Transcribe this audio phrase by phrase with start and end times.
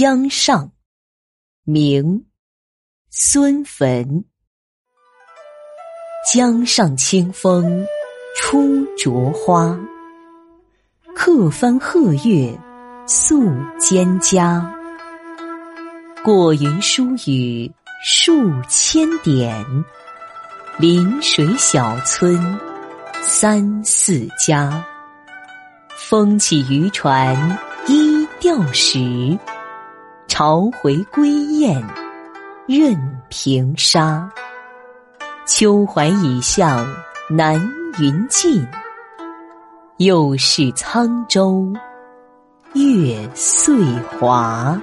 [0.00, 0.70] 江上，
[1.64, 2.24] 明，
[3.10, 4.24] 孙坟。
[6.32, 7.84] 江上清风
[8.36, 9.76] 出浊花，
[11.16, 12.56] 客帆鹤月
[13.08, 13.42] 宿
[13.80, 14.64] 蒹葭。
[16.22, 17.68] 过云疏雨
[18.04, 19.66] 数千点，
[20.78, 22.38] 临水小村
[23.20, 24.80] 三四家。
[25.96, 27.58] 风起渔船
[27.88, 29.36] 依钓时，
[30.38, 31.84] 潮回归雁
[32.68, 32.96] 任
[33.28, 34.30] 平沙。
[35.44, 36.86] 秋怀已向
[37.28, 37.60] 南
[37.98, 38.64] 云尽，
[39.96, 41.66] 又是沧州
[42.74, 43.74] 月岁
[44.12, 44.80] 华。